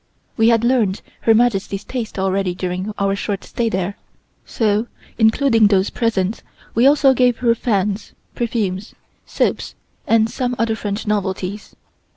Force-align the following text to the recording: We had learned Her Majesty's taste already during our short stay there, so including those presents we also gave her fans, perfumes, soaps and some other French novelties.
We 0.35 0.47
had 0.49 0.63
learned 0.63 1.03
Her 1.19 1.35
Majesty's 1.35 1.83
taste 1.83 2.17
already 2.17 2.55
during 2.55 2.91
our 2.97 3.15
short 3.15 3.43
stay 3.43 3.69
there, 3.69 3.97
so 4.43 4.87
including 5.19 5.67
those 5.67 5.91
presents 5.91 6.41
we 6.73 6.87
also 6.87 7.13
gave 7.13 7.37
her 7.37 7.53
fans, 7.53 8.13
perfumes, 8.33 8.95
soaps 9.27 9.75
and 10.07 10.27
some 10.27 10.55
other 10.57 10.75
French 10.75 11.05
novelties. 11.05 11.75